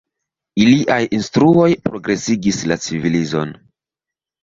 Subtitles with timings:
[0.63, 3.57] Iliaj instruoj progresigis la civilizon.